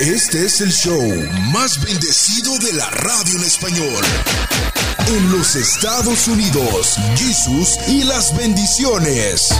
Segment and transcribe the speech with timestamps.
[0.00, 0.98] Este es el show
[1.52, 4.02] más bendecido de la radio en español.
[5.08, 9.54] En los Estados Unidos, Jesús y las bendiciones.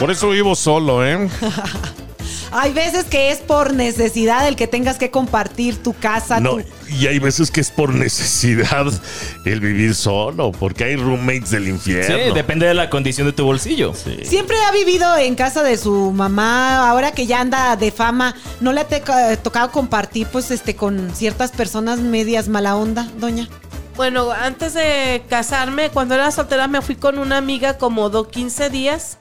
[0.00, 1.28] Por eso vivo solo, ¿eh?
[2.56, 6.38] Hay veces que es por necesidad el que tengas que compartir tu casa.
[6.38, 8.86] No, tu- y hay veces que es por necesidad
[9.44, 12.32] el vivir solo, porque hay roommates del Sí, infierno.
[12.32, 13.92] depende de la condición de tu bolsillo.
[14.22, 18.72] Siempre ha vivido en casa de su mamá, ahora que ya anda de fama, ¿no
[18.72, 23.48] le ha teca- tocado compartir pues este con ciertas personas medias mala onda, doña?
[23.96, 28.70] Bueno, antes de casarme, cuando era soltera, me fui con una amiga como do 15
[28.70, 29.18] días.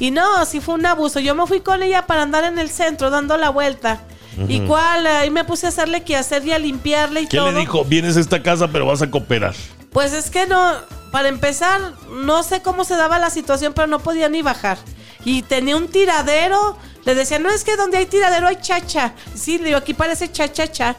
[0.00, 1.20] Y no, sí fue un abuso.
[1.20, 4.00] Yo me fui con ella para andar en el centro dando la vuelta.
[4.46, 5.06] ¿Y cuál?
[5.06, 7.50] Ahí me puse a hacerle que hacer y a limpiarle y ¿Qué todo.
[7.50, 7.84] le dijo?
[7.84, 9.54] Vienes a esta casa, pero vas a cooperar.
[9.90, 10.74] Pues es que no,
[11.10, 11.80] para empezar,
[12.22, 14.78] no sé cómo se daba la situación, pero no podía ni bajar.
[15.24, 16.78] Y tenía un tiradero.
[17.04, 19.14] Le decía, no es que donde hay tiradero hay chacha.
[19.34, 20.96] Sí, le digo, aquí parece cha-cha-cha.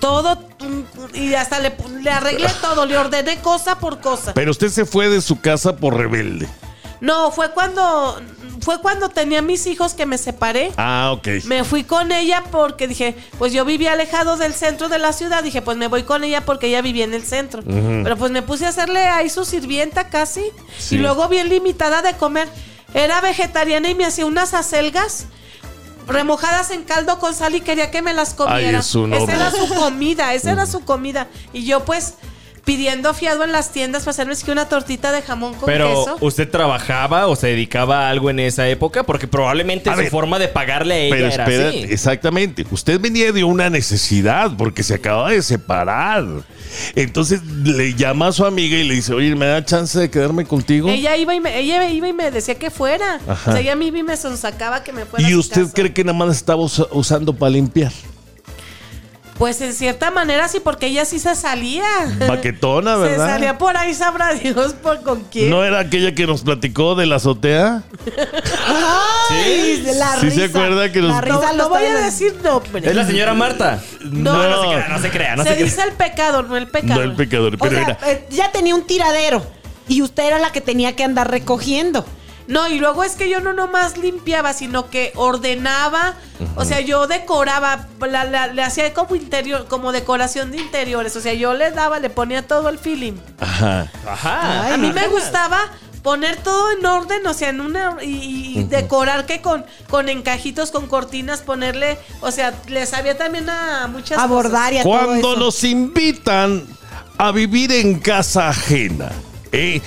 [0.00, 4.34] Todo, mm, y hasta le, le arreglé todo, le ordené cosa por cosa.
[4.34, 6.46] Pero usted se fue de su casa por rebelde.
[7.00, 8.20] No, fue cuando,
[8.60, 10.72] fue cuando tenía mis hijos que me separé.
[10.76, 11.44] Ah, ok.
[11.44, 15.42] Me fui con ella porque dije, pues yo vivía alejado del centro de la ciudad.
[15.42, 17.62] Dije, pues me voy con ella porque ella vivía en el centro.
[17.64, 20.44] Pero pues me puse a hacerle ahí su sirvienta casi.
[20.78, 20.96] Sí.
[20.96, 22.48] Y luego bien limitada de comer.
[22.94, 25.26] Era vegetariana y me hacía unas acelgas
[26.06, 28.78] remojadas en caldo con sal y quería que me las comiera.
[28.78, 31.28] esa era su comida, esa era su comida.
[31.52, 32.14] Y yo pues
[32.66, 36.16] pidiendo fiado en las tiendas para hacerme que una tortita de jamón con Pero, queso.
[36.20, 39.04] ¿usted trabajaba o se dedicaba a algo en esa época?
[39.04, 41.78] Porque probablemente A su ver, forma de pagarle a ella Pero era espera, así.
[41.88, 42.66] exactamente.
[42.68, 46.24] Usted venía de una necesidad porque se acaba de separar.
[46.96, 50.44] Entonces le llama a su amiga y le dice, oye, ¿me da chance de quedarme
[50.44, 50.88] contigo?
[50.90, 53.20] Ella iba y me, ella iba y me decía que fuera.
[53.28, 53.50] Ajá.
[53.50, 55.26] O sea, ella a mí me sonsacaba que me fuera.
[55.28, 55.72] ¿Y usted casa.
[55.72, 57.92] cree que nada más estaba usa- usando para limpiar?
[59.38, 61.84] Pues en cierta manera sí, porque ella sí se salía.
[62.26, 63.28] Baquetona, Se ¿verdad?
[63.28, 65.50] salía por ahí, sabrá Dios por con quién.
[65.50, 67.82] ¿No era aquella que nos platicó de la azotea?
[69.30, 70.58] Ay, la ¿Sí se risa.
[70.58, 72.88] acuerda que nos- La no, risa no lo voy a decir nombre.
[72.88, 73.82] Es la señora Marta.
[74.02, 75.36] No, no, se crea, no se crea.
[75.36, 75.64] No se se crea.
[75.64, 76.94] dice el pecado, no el pecado.
[76.94, 77.98] No el pecador, O pero sea, era...
[78.10, 79.44] eh, ya tenía un tiradero
[79.88, 82.04] y usted era la que tenía que andar recogiendo.
[82.48, 86.14] No, y luego es que yo no nomás limpiaba, sino que ordenaba,
[86.54, 91.20] o sea, yo decoraba, la- la- le hacía como interior, como decoración de interiores, o
[91.20, 93.14] sea, yo le daba, le ponía todo el feeling.
[93.40, 93.90] Ajá.
[94.06, 94.62] Ajá.
[94.66, 94.94] Ay, a mí no.
[94.94, 95.58] me gustaba
[96.02, 100.70] poner todo en orden, o sea, en una y, y decorar que con, con encajitos,
[100.70, 105.32] con cortinas, ponerle, o sea, le sabía también a muchas Abordar y a todo Cuando
[105.32, 105.40] eso.
[105.40, 106.64] nos invitan
[107.18, 109.10] a vivir en casa ajena,
[109.50, 109.82] ¿eh?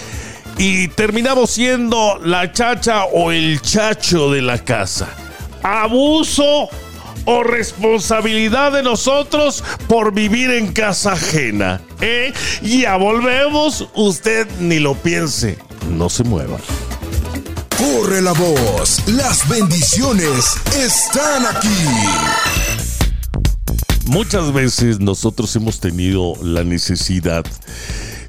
[0.60, 5.08] Y terminamos siendo la chacha o el chacho de la casa.
[5.64, 6.68] Abuso
[7.24, 11.80] o responsabilidad de nosotros por vivir en casa ajena.
[12.02, 12.34] ¿eh?
[12.62, 15.58] Ya volvemos, usted ni lo piense,
[15.92, 16.58] no se mueva.
[17.78, 21.70] Corre la voz, las bendiciones están aquí.
[24.08, 27.46] Muchas veces nosotros hemos tenido la necesidad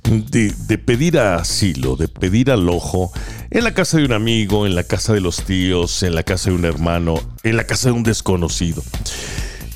[0.05, 3.13] de, pedir asilo, de pedir alojo
[3.51, 6.51] en la casa de un amigo, en la casa de los tíos, en la casa
[6.51, 8.83] de un hermano, en la casa de un desconocido.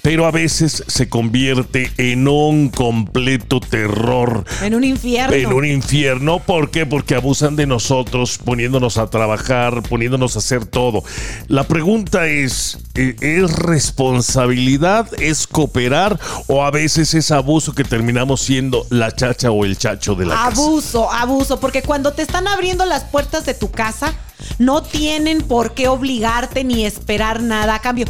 [0.04, 5.34] Pero a veces se convierte en un completo terror En un infierno.
[5.34, 6.40] en un infierno.
[6.40, 6.84] ¿Por qué?
[6.84, 11.02] Porque abusan de nosotros, poniéndonos a trabajar, poniéndonos a hacer todo.
[11.48, 15.08] La pregunta es, ¿eh, ¿es responsabilidad?
[15.22, 16.20] ¿Es cooperar?
[16.48, 20.34] ¿O a veces es abuso que terminamos siendo la chacha o el chacho de la
[20.34, 20.48] casa?
[20.48, 24.12] Abuso, abuso, porque cuando te están abriendo las puertas de tu casa,
[24.58, 28.04] no tienen por qué obligarte ni esperar nada a cambio.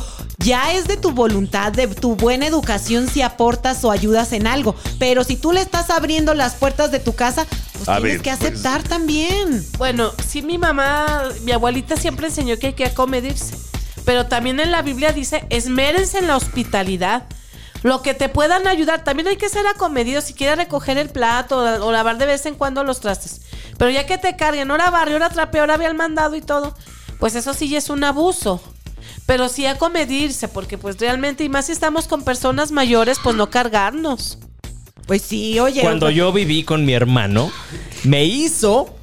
[0.44, 4.77] Ya es de tu voluntad, de tu buena educación si aportas o ayudas en algo.
[4.99, 8.22] Pero si tú le estás abriendo las puertas de tu casa, pues A tienes ver,
[8.22, 9.65] que pues- aceptar también.
[9.78, 13.56] Bueno, sí, mi mamá, mi abuelita siempre enseñó que hay que acomedirse.
[14.05, 17.22] Pero también en la Biblia dice, esmérense en la hospitalidad.
[17.82, 19.02] Lo que te puedan ayudar.
[19.02, 22.44] También hay que ser acomedido si quieres recoger el plato o, o lavar de vez
[22.44, 23.40] en cuando los trastes.
[23.79, 26.75] Pero ya que te carguen, ahora barrio, ahora trapeo, ahora había el mandado y todo,
[27.19, 28.61] pues eso sí ya es un abuso.
[29.26, 33.50] Pero sí acomedirse, porque pues realmente, y más si estamos con personas mayores, pues no
[33.50, 34.38] cargarnos.
[35.06, 35.82] Pues sí, oye.
[35.82, 37.50] Cuando yo viví con mi hermano,
[38.05, 38.94] me hizo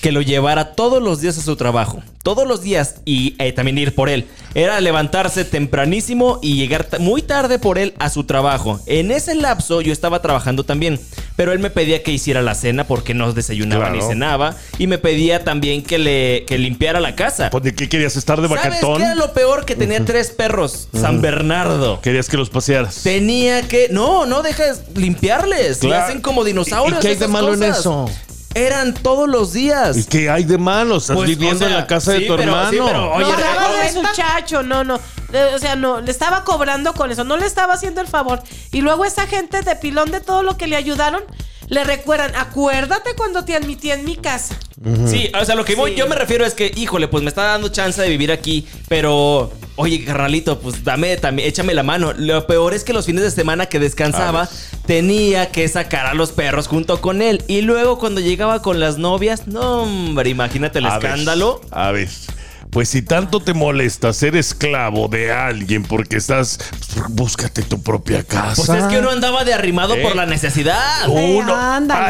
[0.00, 2.02] que lo llevara todos los días a su trabajo.
[2.22, 4.26] Todos los días y eh, también ir por él.
[4.54, 8.80] Era levantarse tempranísimo y llegar muy tarde por él a su trabajo.
[8.86, 11.00] En ese lapso yo estaba trabajando también.
[11.38, 13.94] Pero él me pedía que hiciera la cena porque no desayunaba Claro.
[13.94, 14.56] ni cenaba.
[14.76, 17.48] Y me pedía también que le que limpiara la casa.
[17.50, 18.96] Pues, ¿De qué querías estar de ¿Sabes bacatón?
[18.98, 19.64] qué era lo peor?
[19.64, 20.88] Que tenía tres perros.
[20.92, 22.00] San Bernardo.
[22.00, 23.02] Querías que los pasearas.
[23.04, 23.86] Tenía que.
[23.92, 25.84] No, no dejes limpiarles.
[25.84, 26.98] Le hacen como dinosaurios.
[26.98, 28.10] ¿Y qué hay de malo en eso?
[28.54, 29.96] Eran todos los días.
[29.96, 30.96] ¿Y qué hay de malo?
[30.96, 32.70] Estás Pues, viviendo o sea, en la casa de tu pero- hermano.
[32.70, 34.08] sí, pero, oye, no, ¿renta?
[34.10, 34.98] muchacho, no, no.
[35.32, 38.42] Eh, O sea, no, le estaba cobrando con eso, no le estaba haciendo el favor.
[38.72, 41.22] Y luego esa gente de pilón de todo lo que le ayudaron,
[41.68, 44.56] le recuerdan, acuérdate cuando te admití en mi casa.
[45.06, 47.42] Sí, o sea, lo que voy- yo me refiero es que, híjole, pues me está
[47.42, 52.14] dando chance de vivir aquí, pero, oye, carnalito, pues dame también, échame la mano.
[52.16, 54.48] Lo peor es que los fines de semana que descansaba,
[54.86, 57.44] tenía que sacar a los perros junto con él.
[57.48, 61.60] Y luego cuando llegaba con las novias, no, hombre, imagínate el A escándalo.
[61.70, 62.08] a ver.
[62.70, 66.58] Pues si tanto te molesta ser esclavo de alguien porque estás.
[66.94, 68.62] pues, búscate tu propia casa.
[68.66, 70.02] Pues es que uno andaba de arrimado Eh.
[70.02, 71.08] por la necesidad.
[71.08, 71.56] Uno.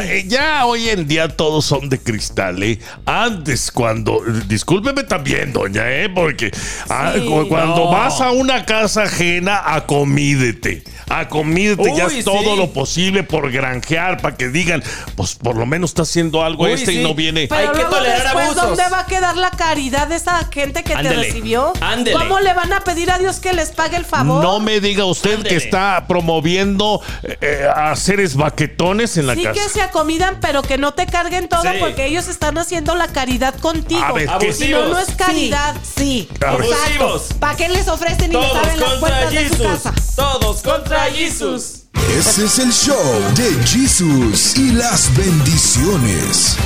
[0.02, 2.78] eh, ya hoy en día todos son de cristal, ¿eh?
[3.06, 4.20] Antes, cuando.
[4.46, 6.08] Discúlpeme también, doña, ¿eh?
[6.08, 6.50] Porque
[6.88, 7.25] ah, Sí.
[7.49, 7.90] cuando No.
[7.90, 10.82] vas a una casa ajena, acomídete.
[11.08, 12.22] Acomídete y Uy, haz sí.
[12.22, 14.82] todo lo posible por granjear, para que digan,
[15.16, 16.99] pues por lo menos está haciendo algo Uy, este sí.
[16.99, 17.46] y no viene.
[17.49, 18.62] Pero Hay que luego tolerar después, abusos.
[18.76, 21.72] ¿dónde va a quedar la caridad de esa gente que Ándele, te recibió?
[21.81, 22.16] ándele.
[22.19, 24.43] ¿Cómo le van a pedir a Dios que les pague el favor?
[24.43, 25.49] No me diga usted Ándele.
[25.49, 27.00] que está promoviendo
[27.40, 29.55] eh, a seres baquetones en la Sí casa.
[29.62, 31.69] que se acomidan, pero que no te carguen todo Sí.
[31.81, 34.02] porque ellos están haciendo la caridad contigo.
[34.05, 35.75] A ver, ¿qué- Si no, no es Sí, caridad.
[35.96, 36.66] Sí, A ver.
[36.72, 37.22] Abusivos.
[37.38, 39.94] ¿Para qué les ofrecen y les Todos abren las contra puertas de su casa?
[40.16, 41.82] Todos contra Jesus.
[42.19, 42.96] Ese es el show
[43.34, 46.56] de Jesús y las bendiciones.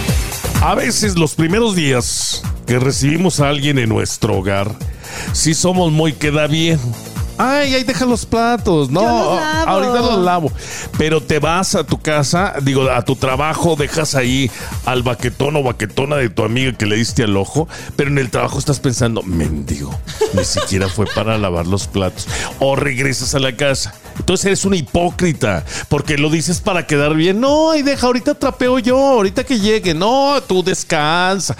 [0.63, 4.71] A veces los primeros días que recibimos a alguien en nuestro hogar,
[5.33, 6.79] sí somos muy queda bien.
[7.37, 8.89] Ay, ahí deja los platos.
[8.89, 10.53] No, los ahorita los lavo.
[10.97, 14.53] Pero te vas a tu casa, digo, a tu trabajo, dejas ahí
[14.85, 17.67] al baquetón o baquetona de tu amiga que le diste al ojo,
[17.97, 19.93] pero en el trabajo estás pensando, mendigo,
[20.33, 22.29] ni siquiera fue para lavar los platos.
[22.61, 23.95] O regresas a la casa.
[24.23, 27.41] Entonces eres una hipócrita, porque lo dices para quedar bien.
[27.41, 29.95] No, ahí deja, ahorita trapeo yo, ahorita que llegue.
[29.95, 31.57] No, tú descansa.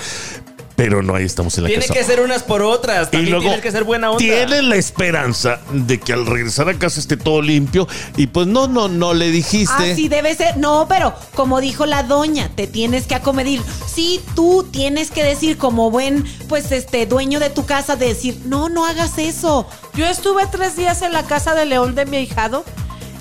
[0.83, 1.95] Pero no, ahí estamos en la Tiene casa.
[1.95, 3.11] que ser unas por otras.
[3.11, 4.19] También tienes que ser buena onda.
[4.19, 7.87] Tienes la esperanza de que al regresar a casa esté todo limpio
[8.17, 9.93] y pues no, no, no le dijiste.
[9.93, 10.57] Así debe ser.
[10.57, 13.63] No, pero como dijo la doña, te tienes que acomedir.
[13.87, 18.41] Sí, tú tienes que decir como buen, pues, este, dueño de tu casa, de decir,
[18.47, 19.69] no, no hagas eso.
[19.95, 22.65] Yo estuve tres días en la casa de León de mi ahijado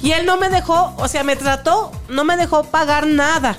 [0.02, 3.56] y él no me dejó, o sea, me trató, no me dejó pagar nada.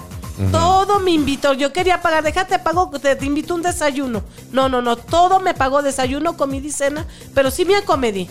[0.51, 1.53] Todo me invitó.
[1.53, 4.23] Yo quería pagar, déjate pago, te, te invito un desayuno.
[4.51, 8.29] No, no, no, todo me pagó desayuno, comida y cena, pero sí me acomedí.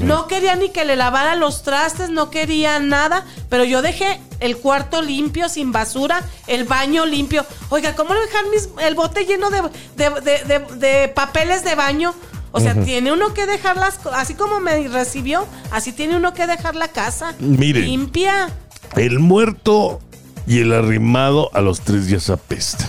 [0.00, 4.56] No quería ni que le lavara los trastes, no quería nada, pero yo dejé el
[4.56, 7.44] cuarto limpio, sin basura, el baño limpio.
[7.68, 9.62] Oiga, ¿cómo dejar mis, el bote lleno de,
[9.96, 12.14] de- de- de- de papeles de baño?
[12.52, 16.46] O sea, tiene uno que dejar las así como me recibió, así tiene uno que
[16.46, 17.84] dejar la casa Miren.
[17.86, 18.50] limpia.
[18.94, 20.00] El muerto
[20.46, 22.88] y el arrimado a los tres días apestan.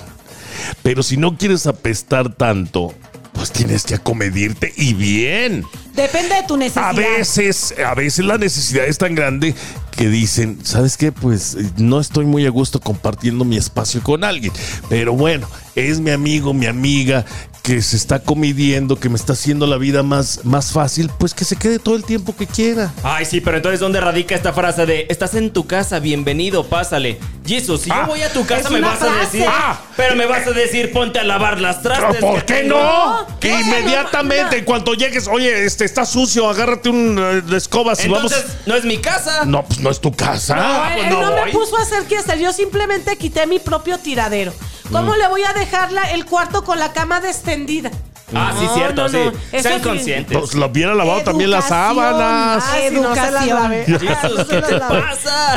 [0.82, 2.94] Pero si no quieres apestar tanto,
[3.34, 5.66] pues tienes que acomedirte y bien.
[5.96, 6.90] Depende de tu necesidad.
[6.90, 9.54] A veces, a veces la necesidad es tan grande
[9.96, 11.12] que dicen, ¿sabes qué?
[11.12, 14.54] Pues eh, no estoy muy a gusto compartiendo mi espacio con alguien.
[14.90, 17.26] Pero bueno, es mi amigo, mi amiga,
[17.63, 21.45] que se está comidiendo, que me está haciendo la vida más, más fácil, pues que
[21.45, 22.92] se quede todo el tiempo que quiera.
[23.04, 27.18] Ay, sí, pero entonces, ¿dónde radica esta frase de estás en tu casa, bienvenido, pásale?
[27.47, 29.45] Jesus, si Ah, yo voy a tu casa, me vas a decir.
[29.47, 29.80] Ah.
[29.95, 32.19] pero me vas a decir, ponte a lavar las trastes.
[32.19, 32.76] ¿Por que qué tengo".
[32.78, 33.28] no?
[33.40, 33.57] ¿Qué?
[33.61, 38.33] Inmediatamente, No, en cuanto llegues, oye, este está sucio, agárrate un eh, escoba si vamos.
[38.66, 39.45] no es mi casa.
[39.45, 40.56] No, pues no es tu casa.
[40.57, 43.59] No, él, pues él no me puso a hacer qué hacer, yo simplemente quité mi
[43.59, 44.54] propio tiradero.
[44.94, 47.90] ¿Cómo le voy a dejar la- el cuarto con la cama extendida?
[48.35, 49.18] Ah, sí, cierto, no, sí.
[49.18, 49.31] no.
[49.52, 49.87] Eso Sean sí.
[49.87, 50.37] conscientes.
[50.37, 51.95] Pues lo hubiera lavado también las Educación.
[51.95, 52.63] sábanas.
[52.68, 53.63] Ah, si no se las Educación.
[53.63, 53.85] lavé.
[53.85, 55.56] Jesus, ¿qué te pasa?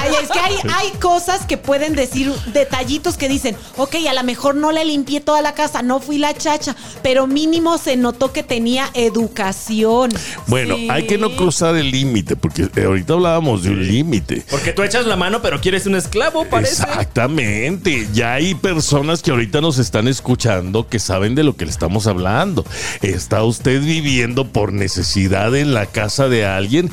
[0.00, 4.22] Ay, es que hay, hay cosas que pueden decir, detallitos que dicen, ok, a lo
[4.24, 8.32] mejor no le limpié toda la casa, no fui la chacha, pero mínimo se notó
[8.32, 10.10] que tenía educación.
[10.46, 10.88] Bueno, Sí.
[10.90, 14.44] hay que no cruzar el límite, porque eh, ahorita hablábamos de un límite.
[14.50, 16.82] Porque tú echas la mano, pero quieres un esclavo, parece.
[16.82, 18.08] Exactamente.
[18.12, 22.06] Ya hay personas que ahorita nos están escuchando que saben de lo que le estamos
[22.06, 22.62] hablando.
[23.00, 26.90] Está usted viviendo por necesidad en la casa de alguien,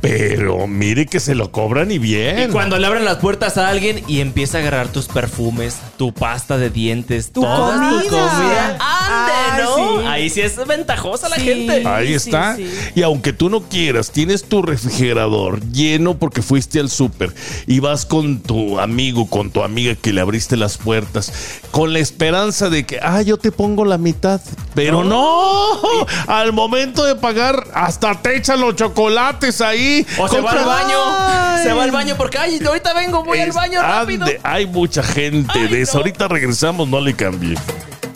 [0.00, 2.48] pero mire que se lo cobran y bien.
[2.48, 6.14] Y cuando le abren las puertas a alguien y empieza a agarrar tus perfumes, tu
[6.14, 8.08] pasta de dientes, Tu toda tu comida.
[8.32, 8.78] comida.
[9.12, 9.76] ¡Ande, Ay, no!
[9.76, 10.06] sí, Sí.
[10.08, 11.42] Ahí sí es ventajosa la Sí.
[11.42, 11.86] gente.
[11.86, 12.56] Ahí está.
[12.56, 12.70] sí.
[12.94, 17.32] Y aunque tú no quieras, tienes tu refrigerador lleno porque fuiste al súper
[17.66, 21.32] y vas con tu amigo, con tu amiga que le abriste las puertas,
[21.70, 24.40] con la esperanza de que, ah, yo te pongo la mitad.
[24.74, 25.80] Pero no,
[26.26, 30.06] al momento de pagar, hasta te echan los chocolates ahí.
[30.18, 30.96] O se va al baño.
[31.18, 31.62] Ay.
[31.64, 34.24] Se va al baño porque, ay, ahorita vengo, voy al baño rápido.
[34.26, 35.94] ande, hay mucha gente Ay, de eso.
[35.94, 35.98] no.
[36.00, 37.56] Ahorita regresamos, no le cambie.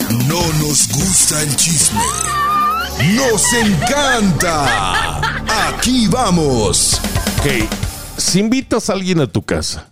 [0.09, 1.99] No nos gusta el chisme.
[3.15, 5.19] Nos encanta.
[5.67, 7.01] Aquí vamos.
[7.39, 7.67] Ok,
[8.17, 9.89] si invitas a alguien a tu casa,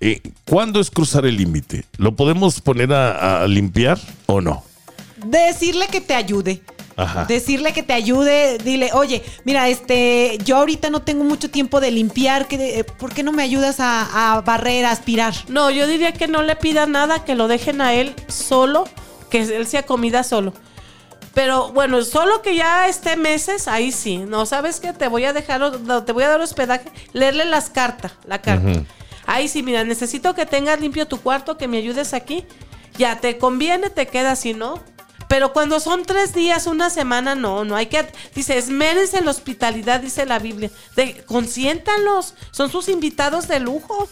[0.00, 1.84] eh, ¿cuándo es cruzar el límite?
[1.96, 4.62] ¿Lo podemos poner a, a limpiar o no?
[5.24, 6.62] Decirle que te ayude.
[6.98, 7.24] Ajá.
[7.26, 11.90] Decirle que te ayude, dile, oye, mira, este, yo ahorita no tengo mucho tiempo de
[11.90, 15.34] limpiar, que, eh, ¿por qué no me ayudas a, a barrer, a aspirar?
[15.48, 18.88] No, yo diría que no le pida nada, que lo dejen a él solo,
[19.30, 20.52] que él sea comida solo.
[21.34, 24.18] Pero bueno, solo que ya esté meses, ahí sí.
[24.18, 24.94] No, ¿sabes qué?
[24.94, 25.70] Te voy a dejar,
[26.04, 28.84] te voy a dar hospedaje, leerle las cartas, la carta.
[29.26, 32.46] Ahí sí, mira, necesito que tengas limpio tu cuarto, que me ayudes aquí.
[32.96, 34.82] Ya, te conviene, te quedas, si no.
[35.28, 38.06] Pero cuando son tres días, una semana, no, no hay que.
[38.34, 40.70] Dice, esmérense en la hospitalidad, dice la Biblia.
[40.94, 44.08] De, consiéntanlos, son sus invitados de lujo.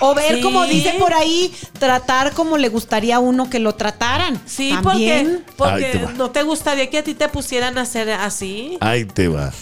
[0.00, 0.40] O ver, Sí.
[0.40, 4.40] como dice por ahí, tratar como le gustaría a uno que lo trataran.
[4.46, 5.44] Sí, También.
[5.56, 8.76] porque, te porque no te gustaría que a ti te pusieran a hacer así.
[8.80, 9.52] Ahí te va.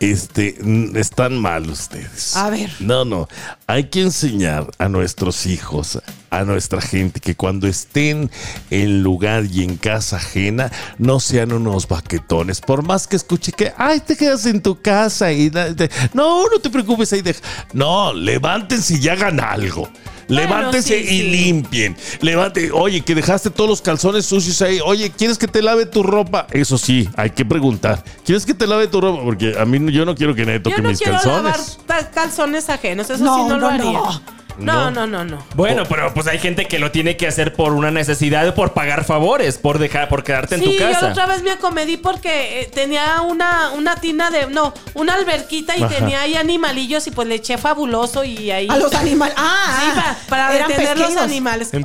[0.00, 0.56] Este,
[0.94, 2.36] están mal ustedes.
[2.36, 2.70] A ver.
[2.80, 3.28] No, no.
[3.66, 8.30] Hay que enseñar a nuestros hijos, a nuestra gente, que cuando estén
[8.70, 12.60] en lugar y en casa ajena, no sean unos baquetones.
[12.60, 15.50] Por más que escuche que, ay, te quedas en tu casa y...
[15.50, 17.22] da- de- No, no te preocupes ahí.
[17.22, 17.40] deja".
[17.72, 19.88] No, levántense y hagan algo.
[20.28, 21.22] Bueno, sí, y sí.
[21.22, 21.96] limpien.
[22.20, 24.78] Levante, oye, que dejaste todos los calzones sucios ahí.
[24.84, 26.46] Oye, ¿quieres que te lave tu ropa?
[26.50, 28.04] Eso sí, hay que preguntar.
[28.24, 29.22] ¿Quieres que te lave tu ropa?
[29.22, 31.78] Porque a mí no- yo no quiero que nadie toque Yo no mis quiero calzones.
[31.88, 33.84] lavar calzones ajenos, eso No, sí no, lo haría.
[33.92, 34.37] no.
[34.58, 35.44] No, no, no, no.
[35.54, 39.04] Bueno, pero pues hay gente que lo tiene que hacer por una necesidad, por pagar
[39.04, 41.10] favores, por dejar, por quedarte en Sí, tu yo la casa.
[41.10, 44.46] otra vez me acomedí porque eh, tenía una, una tina de.
[44.48, 45.94] No, una alberquita y Ajá.
[45.94, 48.66] tenía ahí animalillos y pues le eché fabuloso y ahí.
[48.68, 49.34] A los animales.
[49.38, 51.70] Ah, Sí, ah, para, para detener los animales.
[51.70, 51.80] Sí,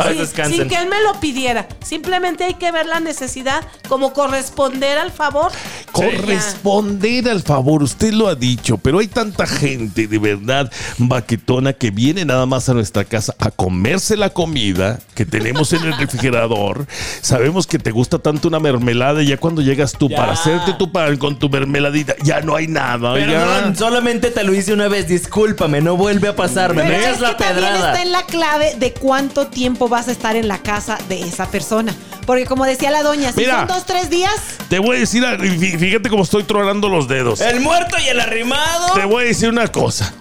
[0.49, 1.67] sin que él me lo pidiera.
[1.83, 5.51] Simplemente hay que ver la necesidad como corresponder al favor.
[5.91, 11.91] Corresponder al favor, usted lo ha dicho, pero hay tanta gente de verdad baquetona que
[11.91, 16.85] viene nada más a nuestra casa a comerse la comida que tenemos en el refrigerador.
[17.21, 20.17] Sabemos que te gusta tanto una mermelada y ya cuando llegas tú Ya.
[20.17, 23.17] para hacerte tu pan con tu mermeladita, ya no hay nada.
[23.19, 23.25] ya.
[23.25, 26.83] Perdón, solamente te lo hice una vez, discúlpame, no vuelve a pasarme.
[26.83, 30.11] Pero Me es la que también está en la clave de cuánto tiempo vas a
[30.11, 31.93] estar en la casa de esa persona.
[32.25, 33.57] Porque como decía la doña, si Mira.
[33.59, 34.31] son dos, tres días,
[34.69, 37.41] Te voy a decir, fí- fíjate cómo estoy tronando los dedos.
[37.41, 38.93] El muerto y el arrimado.
[38.93, 40.13] Te voy a decir una cosa.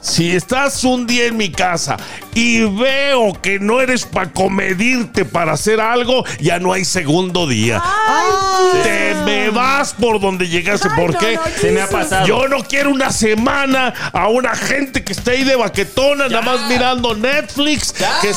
[0.00, 1.96] Si estás un día en mi casa
[2.34, 7.82] y veo que no eres para comedirte para hacer algo, ya no hay segundo día.
[7.84, 10.88] ay, Te me vas por donde llegaste.
[10.90, 11.34] Ay, ¿Por no, qué?
[11.36, 12.26] no, Se me ha pasado.
[12.26, 16.68] Yo no quiero una semana a una gente que esté ahí de baquetona, nada más
[16.68, 17.92] mirando Netflix.
[17.94, 18.20] Ya.
[18.22, 18.32] Que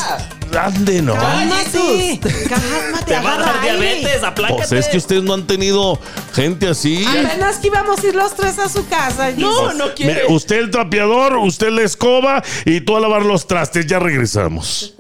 [0.53, 1.13] es, ande, no.
[1.15, 2.19] cálmate,
[2.49, 4.67] cálmate, Te va a dar diabetes, aplácate.
[4.67, 5.99] Pues es que ustedes no han tenido
[6.33, 7.05] gente así.
[7.05, 9.31] Apenas que íbamos a ir los tres a su casa.
[9.37, 10.13] No, no quiere.
[10.13, 13.85] Mire, usted el trapeador, usted la escoba y tú a lavar los trastes.
[13.87, 14.93] Ya regresamos.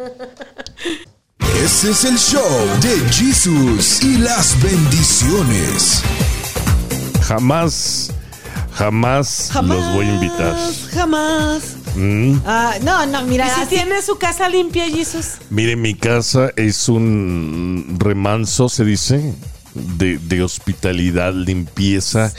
[1.63, 6.03] Ese es el show de Jesús y las bendiciones.
[7.21, 8.11] Jamás,
[8.73, 10.55] jamás, los voy a invitar.
[10.93, 11.82] Jamás.
[11.95, 12.39] Mm.
[12.45, 15.33] Ah, no, no, mira, ¿Y si así- tiene su casa limpia, Jesús?
[15.49, 19.33] Mire, mi casa es un remanso, se dice,
[19.75, 22.31] de, de hospitalidad, limpieza.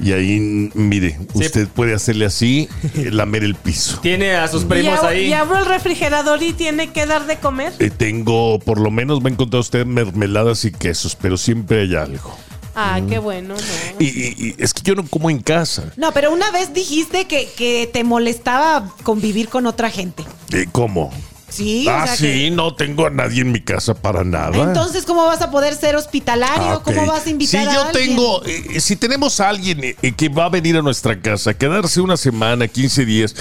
[0.00, 3.98] Y ahí, mire, usted puede hacerle así, eh, lamer el piso.
[4.00, 5.26] Tiene a sus Y, primos ab- ahí.
[5.26, 7.72] y abro el refrigerador y tiene que dar de comer.
[7.80, 11.94] Eh, tengo, por lo menos va a encontrar usted mermeladas y quesos, pero siempre hay
[11.96, 12.36] algo.
[12.80, 13.08] Ah, Mm.
[13.08, 13.60] qué bueno, ¿no?
[13.98, 15.92] Y, y- y es que yo no como en casa.
[15.96, 20.24] No, pero una vez dijiste que, que te molestaba convivir con otra gente.
[20.52, 21.12] Eh, ¿Cómo?
[21.48, 24.56] Sí, ah, o sea sí, que- no tengo a nadie en mi casa para nada.
[24.56, 26.74] Entonces, ¿cómo vas a poder ser hospitalario?
[26.74, 26.82] Ah.
[26.84, 28.06] ¿Cómo vas a invitar Si a yo alguien?
[28.16, 32.00] tengo, eh, si tenemos a alguien eh, que va a venir a nuestra casa, quedarse
[32.02, 33.34] una semana, 15 días.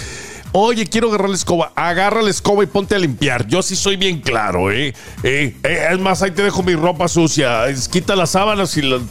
[0.54, 1.72] Oye, quiero agarrar la escoba.
[1.76, 3.46] Agarra la escoba y ponte a limpiar.
[3.48, 4.94] Yo sí soy bien claro, ¿eh?
[5.24, 7.68] Eh, eh, es más, ahí te dejo mi ropa sucia.
[7.68, 9.02] Es- quita las sábanas y las...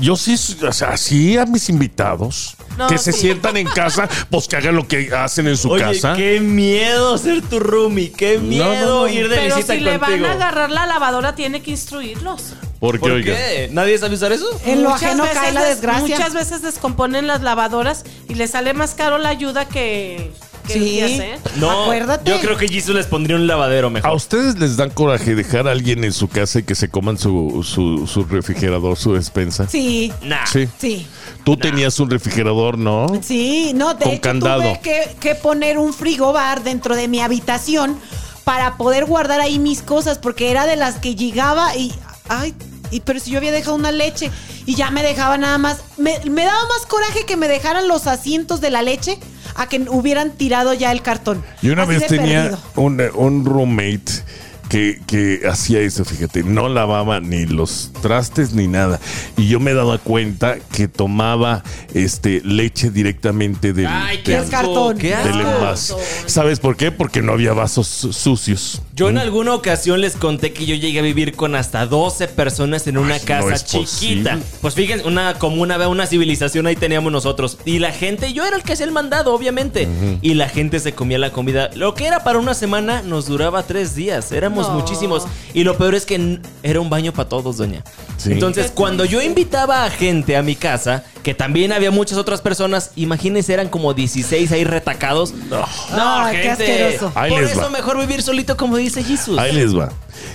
[0.00, 0.34] Yo sí,
[0.66, 2.56] o sea, sí a mis invitados.
[2.78, 3.22] No, que se sí.
[3.22, 6.14] sientan en casa, pues que hagan lo que hacen en su Oye, casa.
[6.14, 9.08] qué miedo ser tu roomie, qué miedo no, no.
[9.08, 12.52] ir de Pero visita si le van a agarrar la lavadora, tiene que instruirlos.
[12.78, 13.34] ¿Por qué, ¿Por oiga?
[13.34, 13.68] qué?
[13.72, 14.46] ¿Nadie sabe usar eso?
[14.64, 16.16] En lo Muchas ajeno veces cae la des- desgracia.
[16.18, 20.30] Muchas veces descomponen las lavadoras y les sale más caro la ayuda que,
[20.68, 21.00] que Sí.
[21.00, 21.38] hace.
[21.56, 22.30] No, Acuérdate.
[22.30, 24.14] yo creo que Jesus les pondría un lavadero ¿A mejor.
[24.14, 27.62] ustedes les dan coraje dejar a alguien en su casa y que se coman su,
[27.66, 29.66] su, su refrigerador, su despensa?
[29.68, 30.46] Sí, Nah.
[30.46, 30.68] Sí.
[30.78, 31.06] sí.
[31.44, 33.06] Tú tenías un refrigerador, ¿no?
[33.22, 34.60] Sí, no, de Con hecho candado.
[34.62, 37.98] tuve que, que poner un frigobar dentro de mi habitación
[38.44, 41.92] para poder guardar ahí mis cosas, porque era de las que llegaba y,
[42.28, 42.54] ay,
[42.90, 44.30] y, pero si yo había dejado una leche
[44.64, 48.06] y ya me dejaba nada más, me, me daba más coraje que me dejaran los
[48.06, 49.18] asientos de la leche
[49.58, 51.44] a que hubieran tirado ya el cartón.
[51.60, 54.04] Yo una Así vez tenía un roommate
[54.68, 59.00] que, que hacía eso, fíjate, no lavaba ni los trastes ni nada.
[59.36, 61.62] Y yo me daba cuenta que tomaba
[61.94, 64.98] este leche directamente del, Ay, qué del- Del cartón.
[64.98, 65.50] qué del asco.
[65.56, 65.94] envase.
[66.26, 66.90] ¿Sabes por qué?
[66.92, 68.82] Porque no había vasos su- sucios.
[68.94, 72.86] Yo en alguna ocasión les conté que yo llegué a vivir con hasta 12 personas
[72.88, 73.78] en una Ay, casa chiquita.
[74.34, 74.38] posible.
[74.60, 77.58] Pues fíjense, una como una, una civilización ahí teníamos nosotros.
[77.64, 79.88] Y la gente, yo era el que hacía el mandado, obviamente.
[80.20, 81.70] Y la gente se comía la comida.
[81.74, 84.32] Lo que era para una semana nos duraba tres días.
[84.32, 85.26] Éramos Muchísimos.
[85.54, 87.84] Y lo peor es que era un baño para todos, doña.
[88.16, 88.32] Sí.
[88.32, 92.92] Entonces, cuando yo invitaba a gente a mi casa, que también había muchas otras personas,
[92.96, 95.32] imagínense, eran como 16 ahí retacados.
[95.50, 97.12] No, Ay, qué asqueroso.
[97.14, 97.70] Ahí Por les eso va.
[97.70, 99.38] mejor vivir solito, como dice Jesús.
[99.38, 99.90] Ahí les va.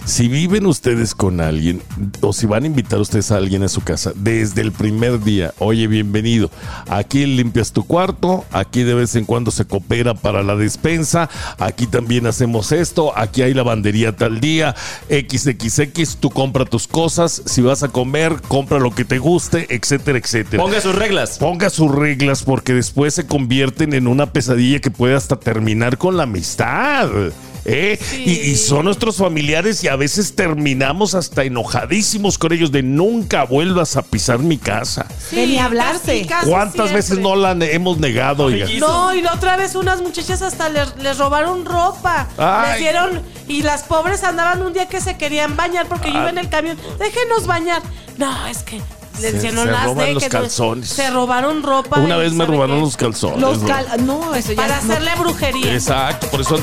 [0.06, 1.82] Si viven ustedes con alguien
[2.22, 5.54] o si van a invitar ustedes a alguien a su casa desde el primer día,
[5.60, 6.50] oye, bienvenido.
[6.90, 11.86] Aquí limpias tu cuarto, aquí de vez en cuando se coopera para la despensa, aquí
[11.88, 14.74] también hacemos esto, aquí hay lavandería tal día,
[15.10, 20.18] XXX, tú compra tus cosas, si vas a comer, compra lo que te guste, etcétera,
[20.18, 20.64] etcétera.
[20.64, 21.38] Ponga sus reglas.
[21.40, 26.18] Ponga sus reglas porque después se convierten en una pesadilla que puede hasta terminar con
[26.18, 27.10] la amistad.
[27.66, 27.98] ¿eh?
[28.26, 33.46] Y, y son nuestros familiares y a veces terminamos hasta enojadísimos con ellos de nunca
[33.46, 35.06] vuelvas a pisar mi casa.
[35.32, 36.28] De ni hablarse.
[36.46, 38.46] ¿Cuántas veces no la ne- hemos negado?
[38.46, 38.68] oiga?
[38.80, 42.28] No, y la otra vez unas muchachas hasta les, les robaron ropa.
[42.38, 42.72] Ay.
[42.72, 43.22] Les dieron.
[43.48, 46.50] Y las pobres andaban un día que se querían bañar porque yo iba en el
[46.50, 46.78] camión.
[47.00, 47.82] Déjenos bañar.
[48.18, 48.82] No, es que.
[49.14, 50.42] Les Se- decían, no se las roban los dejen, no".
[50.44, 50.90] calzones.
[50.90, 52.00] Se robaron ropa.
[52.00, 52.82] Una vez me ¿sabe robaron qué?
[52.82, 53.40] los calzones.
[53.40, 54.92] Los cal no, eso ya Para no.
[54.94, 55.74] hacerle brujería.
[55.74, 56.58] Exacto, por eso...